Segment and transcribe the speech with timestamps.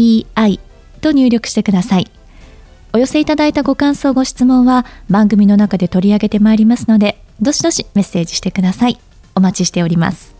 [0.00, 0.60] ZENTOKEIEI
[1.00, 2.10] と入力してください。
[2.92, 8.98] お寄せいただいたご感想、ご質問は番組の中で取り上げてまいりますので、どしどしメッセージしてください。
[9.34, 10.34] お待ちしております。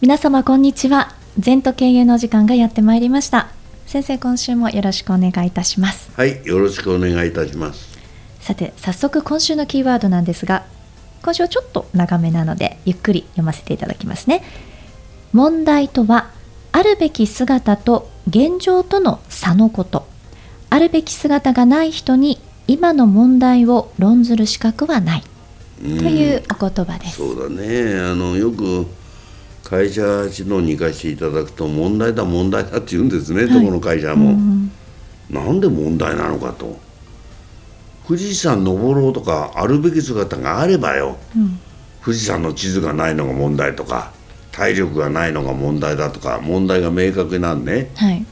[0.00, 1.14] 皆様こんにちは。
[1.38, 3.48] 全都経営の時間がやってまいりました。
[3.86, 6.10] 先生、今週もよろしくお願いいたします。
[6.16, 7.98] はい、よろしくお願いいたします。
[8.40, 10.64] さて、早速今週のキーワードなんですが、
[11.22, 14.42] 今週はちょっと長めなのでゆっくり読ませていただきますね
[15.32, 16.30] 問題とは
[16.80, 20.06] あるべき姿と現状との差のこと。
[20.70, 25.22] あるべき姿がない人に今の問題を論ずる資格はない。
[25.76, 28.00] というお言葉です、そうだね。
[28.00, 28.86] あのよく
[29.62, 30.02] 会社
[30.48, 34.72] のに行かせていただくと問題だ問題だって言うんですね、はい、どこの会社も、うん、
[35.28, 36.80] なんで問題なのかと。
[38.08, 41.60] 富士山登ろうとかあるべき姿があればよ、うん、
[42.02, 44.18] 富士山の地図がないのが問題とか
[44.52, 48.26] 体力がないのが問題だとか問題が明確なんね、はい、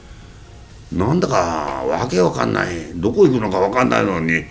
[0.92, 2.74] なんだかわけわかんない。
[2.96, 4.44] どこ行くのかわかんないのに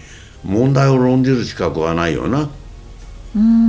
[0.43, 2.49] 問題を論じる資格はないよな。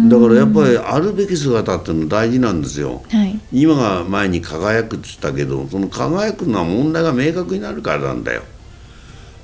[0.09, 8.45] だからやっぱりあるべき姿っていうの大事なんですよ、はい、今が前に輝くって言ったけどその輝くのは問題が明確になるからなんだよ。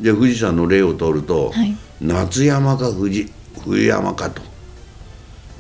[0.00, 3.28] じゃあ富士山の例を取ると、はい、夏山か冬
[3.64, 4.40] 冬山かと。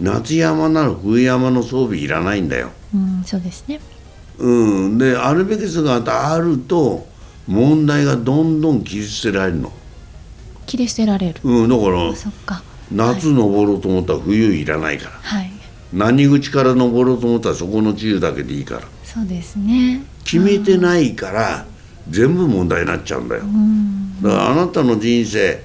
[0.00, 3.80] 夏山なら冬山の装備いらないんだよ、うん、そうですね。
[4.38, 4.98] うん。
[4.98, 7.06] であるべき姿あると
[7.46, 9.72] 問題がどんどん切り捨てられるの。
[10.66, 11.40] 切り捨てられる。
[11.42, 12.62] うんだからそっか。
[12.92, 15.50] 夏登ろうと思ったら冬いらないから、はい、
[15.92, 18.82] 何口から登ろうと思ったらそこの自由だけでいいから。
[19.02, 20.04] そうですね。
[20.24, 21.66] 決めてないから
[22.08, 25.62] 全部問題になっちゃうんだよ、うん、だからあなたの人生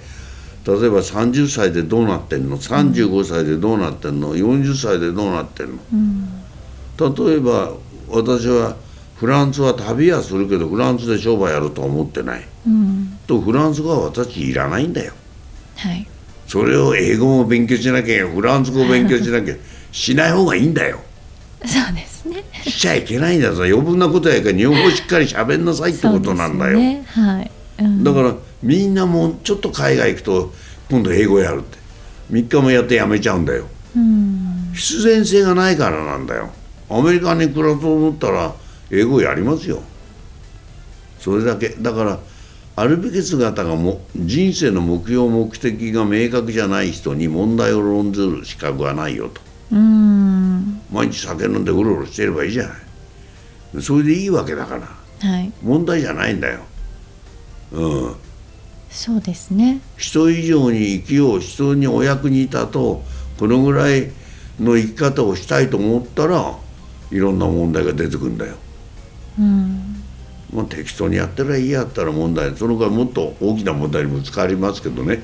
[0.66, 6.39] 例えば30歳でどうなってんの？35歳でどうなってんの？40歳でどうなってんの、うん、
[7.00, 7.72] 例えば
[8.10, 8.76] 私は
[9.16, 15.14] フランスは旅はするけどフランスで商売やるとは思ってない、うん、とフランス語は私いらないんだよ、
[15.78, 16.08] はい、
[16.48, 19.56] それを英語も勉強しなきゃフランス語を勉強しなきゃ
[19.92, 21.00] しない方がいいんだよ。
[21.66, 22.44] そうですね。
[22.64, 23.64] しちゃいけないんだぞ。
[23.64, 27.52] 余分なことやから日本語しっかり喋んなさいってことなんだよ、ね、はい。
[27.80, 30.54] うん、だからみんなもうちょっと海外行くと
[30.92, 31.80] 今度英語やるって。
[32.32, 36.50] 3日もやってやめちゃうんだよ、うん、必然性がないからなんだよ
[36.90, 38.54] アメリカに暮らそうと思ったら
[38.92, 39.82] 英語やりますよ。
[41.20, 41.70] それだけ。
[41.70, 42.20] だから
[42.76, 49.42] あるべき姿がも人生の目標目的が明確じゃない人に問題を論ずる資格はないよと。
[50.92, 53.82] 毎日酒飲んでうろうろしてればいいじゃない。
[53.82, 56.62] それでいいわけだから、はい、問題じゃないんだよ。
[57.72, 58.16] うん。
[58.90, 59.82] そうですね。
[59.98, 63.04] 人以上に生きよう人にお役に立と
[63.38, 64.10] うこのぐらい
[64.60, 66.56] の生き方をしたいと思ったら
[67.12, 68.56] いろんな問題が出てくるんだよ。
[69.40, 70.04] うん、
[70.54, 75.22] まあ適当にやってりゃいいやったら問題そのぐらいもっと大きな問題にぶつかりますけどね。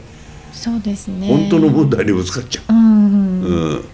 [0.51, 1.27] そうですね。
[1.27, 2.73] 本当の問題にぶつかっちゃう。
[2.73, 3.85] うん、うん、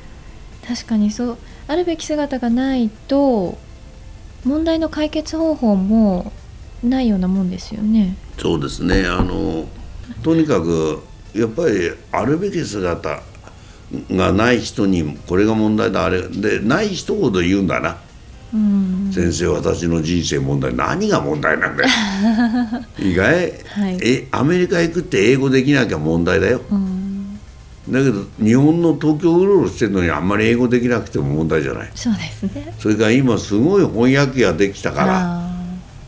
[0.66, 1.38] 確かにそう。
[1.68, 3.58] あるべき姿がないと
[4.46, 6.32] 問題の解決方法も
[6.84, 8.16] ないようなもんですよね。
[8.38, 9.06] そうですね。
[9.08, 9.68] あの
[10.24, 11.02] とにかく
[11.34, 13.22] やっぱりあるべき姿
[14.12, 16.28] がない人にこれが問題だあれ。
[16.28, 17.98] でない人ほど言うんだな。
[19.14, 20.74] 先生私の人生問題。
[20.74, 21.90] 何が問題なんだよ。
[23.00, 26.62] 意外、はい、えアメリカ行くって英語できなきゃ問題だよ、
[27.90, 31.92] だけど日本の東京うろうろしてるのにあんまり英語できなくても問題じゃない。
[31.96, 32.74] そうですね。
[32.78, 35.52] それから今すごい翻訳機ができたから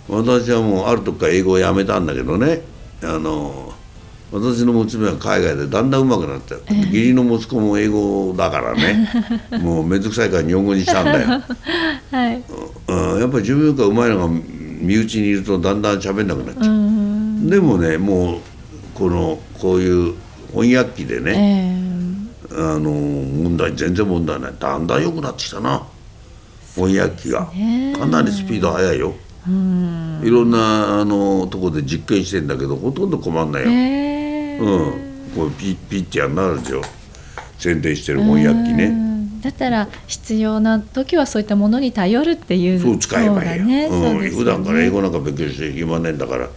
[0.10, 2.62] 私はもうある時から英語をやめたんだけどね
[3.02, 3.63] あの
[4.34, 9.08] 私の娘は海外でだんだん上手くなって、えー、義理の息子も英語だからね。
[9.62, 11.28] もう面倒くさいから日本語にしたんだよ、
[12.12, 12.44] はい、
[12.88, 14.34] うん、やっぱり自分がうまいのが
[14.82, 17.50] 身内にいるとだんだん喋んなくなっちゃう。
[17.50, 18.40] でもねもう
[18.96, 20.14] このこういう
[20.52, 21.78] 翻訳機でね、
[22.50, 24.54] えー、あの問題全然問題ない。
[24.60, 25.84] だんだん良くなってきたな。
[26.76, 27.52] 翻訳機が。
[28.00, 29.14] かなりスピード速いよ。
[29.46, 33.70] いろんなあのとこで実験してんだけどほとんど困んないよ、
[34.60, 35.14] うん。
[35.36, 36.82] こうピッピッてやんなるでしょ。
[37.58, 39.14] 宣伝してる翻訳機ね。
[39.44, 44.22] だったら必要な時はそういったものに頼るっていうそう使えばいいよ、ねうん。
[44.22, 44.30] ね。
[44.30, 46.48] 普段から英語なんか勉強して暇ねえんだから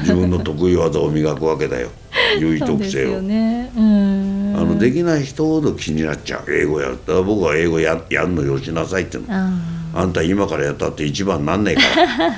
[0.00, 1.90] 自分の得意技を磨くわけだよ。
[2.40, 3.70] 優位特性を、よね。
[3.76, 4.54] うん。
[4.56, 6.50] あのできない人ほど気になっちゃう。
[6.50, 9.24] 英語やるだから僕は英語ややんのよしなさいっての。
[9.28, 9.52] あ
[9.92, 11.82] あんた今からやったって一番なんねえか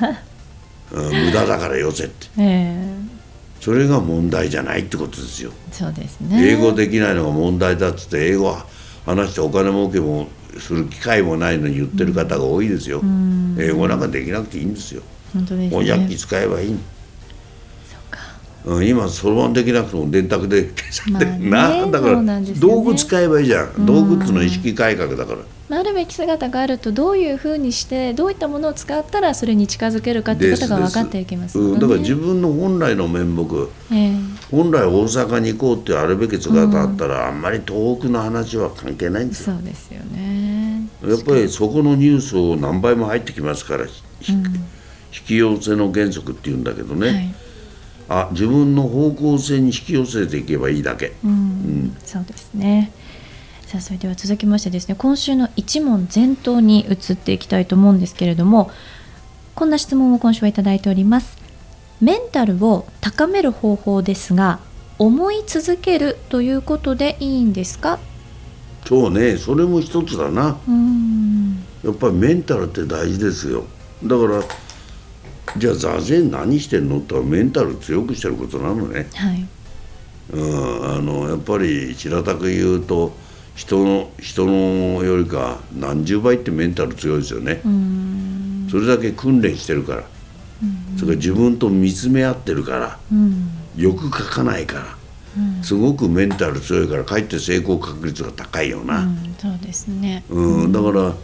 [0.01, 0.21] ら、
[1.01, 2.27] うん、無駄だからよせって。
[2.27, 2.77] ーえ
[3.63, 5.53] それが問題じゃないってことですよ。
[5.71, 6.51] ーそうですね。
[6.51, 8.53] 英語できないのが問題だっつって英語
[9.07, 10.27] 話してお金儲けも
[10.59, 13.01] する機会もないのに言ってる方が多いですよ、
[13.57, 15.03] 英語なんかできなくていいんですよ。
[15.33, 16.09] 翻訳ね。
[16.09, 16.77] 機使えばいい、
[18.65, 22.53] うん、今そろばんできなくても電卓で計算で、まあね なだからね。
[22.59, 23.87] 道具使えばいいじゃん。
[23.87, 25.39] 道具っていうのは意識改革だから、
[25.69, 33.43] まああるべき姿があるとどういうふうにしてどういったものを使ったらそれに近づけるかっていうことが分かっていきますねうん、だから自分の本来の面目。
[33.91, 34.13] ええ。
[34.51, 39.55] 本来大阪に行こうってあるべき姿あったら、あんまり遠くの話は関係ないんですよ。
[39.55, 40.87] そうですよね。
[41.09, 43.87] やっぱりそこのニュースを何倍も入ってきますから、
[44.21, 44.43] ひ引
[45.27, 47.35] き寄せの原則っていうんだけどね、はい
[48.15, 51.97] あ自分の方向性に引き寄せていけばいいだけ、うん。
[52.05, 52.93] そうですね。
[53.67, 58.71] さあそれでは続きましてですね今週の一問全答に移っていきたいと思うんですけれども
[59.55, 61.39] こんな質問を今週はいただいております。
[62.01, 64.59] メンタルを高める方法ですが
[64.99, 67.99] 思い続けるということでいいんですか？
[68.85, 70.59] そうねそれも一つだな。
[70.69, 71.65] うん。
[71.83, 73.65] やっぱりメンタルって大事ですよ。
[74.05, 74.43] だから
[75.57, 76.99] じゃあ座禅何してんの？
[76.99, 79.47] って言ったらメンタル強くしてることなのね、はい。
[80.33, 83.13] うん、あのやっぱり平たく言うと
[83.55, 88.69] 人の人のよりか何十倍ってメンタル強いですよね、うん。
[88.71, 90.05] それだけ訓練してるから、
[90.97, 92.99] それから自分と見つめ合ってるから。
[93.13, 93.49] うん。
[93.75, 94.85] 欲書かないから、
[95.63, 100.23] すごくメンタル強いからかえって成功確率が高いような、んそうですね。
[100.29, 101.15] うんだから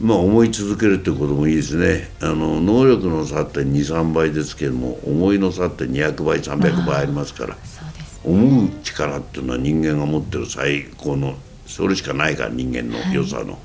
[0.00, 2.10] まあ思い続けるってこともいいですね。
[2.20, 7.56] あの能力の差って23倍ですけども思いの差って200倍300倍ありますから。
[7.64, 13.58] そうです思う力っていうのは人間が持ってる最高のそれしかないから人間の良さの、はい。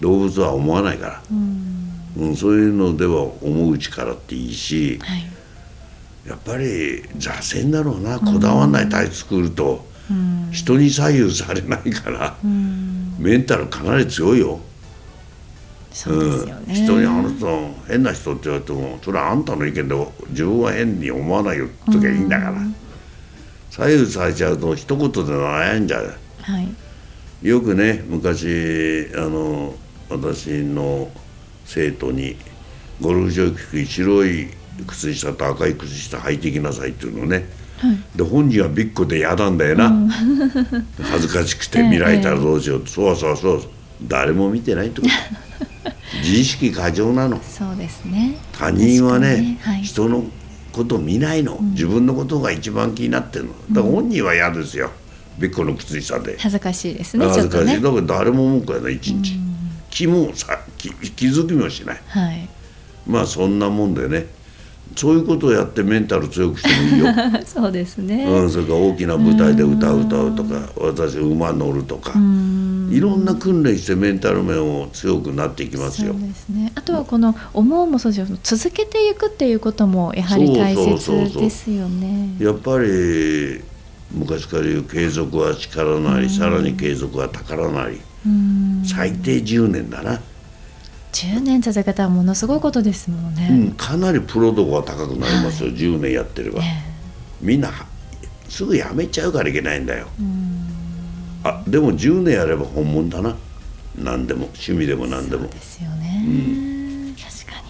[0.00, 1.88] 動物は思わないから、うん。
[2.16, 5.22] うん、そういうのでは思う力っていいしはい。
[6.28, 8.18] やっぱり座禅だろうな。
[8.18, 9.86] こだわらない体作ると。
[10.10, 10.50] うん。
[10.52, 12.36] 人に左右されないから。
[12.44, 13.16] うん。
[13.18, 14.60] メンタルかなり強いよ。
[15.98, 22.54] そうですよね、うん、人にあの人変な人って言われてもそれはあんたの意見で自分は変に思わないよって時はいいんだから、
[23.70, 26.68] 左右されちゃうと一言で悩んじゃうはい。
[27.48, 29.74] よくね昔あの
[30.08, 31.10] 私の
[31.64, 32.36] 生徒に
[33.00, 34.48] ゴルフ場行く時白い
[34.86, 37.44] 靴下と赤い靴下履いてきなさいっていうのね、
[38.14, 39.90] で本人はびっこで嫌なんだよな、
[41.02, 43.62] 恥ずかしくて見られたらどうしよう、 そうそうそう。
[44.02, 45.47] 誰も見てないってこと
[46.28, 47.40] 自意識過剰なの。
[47.40, 48.36] そうですね。
[48.52, 50.24] 他人はね確かにはい、人の
[50.72, 53.52] こと見ないの、自分のことが一番気になってるの。
[53.72, 54.90] だから本人は嫌ですよ。
[55.38, 57.80] びっこの靴下で恥ずかしいですねち恥ずかしい、ね。
[57.80, 59.38] だから誰も文句やない一日、
[59.88, 62.00] 気もさ気気づきもしない。
[62.08, 62.48] はい。
[63.06, 64.26] まあそんなもんでね
[64.96, 67.06] そういうことをやってメンタル強くしてもいいよ、
[67.46, 72.90] そうですね、うん、それから大きな舞台で歌う歌うとか私馬乗るとかうん。
[72.90, 76.12] いろんな訓練してメンタル面を強くなっていきますよ。
[76.12, 76.72] そうですね。
[76.74, 81.28] あとはこの思うもそうですけど続けていくっていうこともやはり大そうそうそうそう。
[81.28, 83.60] 切ですよねやっぱり
[84.10, 88.82] 昔から言う継続は力なり、さらに継続は宝なり、うん。
[88.84, 90.20] 最低10年だな、
[91.12, 96.64] 10年続けたらものすごいことですもんうね、ん、かなりプロ度が高くなりますよ、10年やってれば、え
[97.40, 97.70] みんな
[98.48, 100.08] すぐやめちゃうからいけないんだよ。
[101.44, 103.36] あでも10年やれば本物だな。
[103.96, 105.46] 何でも趣味でも何でも。
[105.48, 107.68] ですよね、確かに。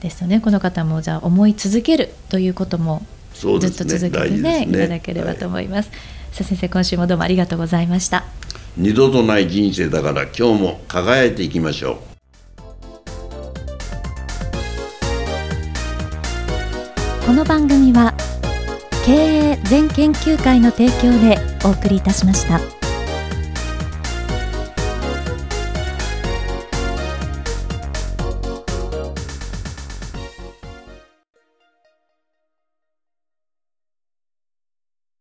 [0.00, 3.04] ですよねこの方もじゃあ思い続けるということも
[3.34, 4.68] ずっと続けて大事ですねね。
[4.68, 5.90] いただければと思います、
[6.32, 8.24] さあ先生今週もどうもありがとうございました
[8.76, 11.96] 二度とない人生だから今日も輝いていきましょう
[17.26, 18.14] この番組は
[19.04, 22.79] 経営全研究会の提供でお送りいたしました。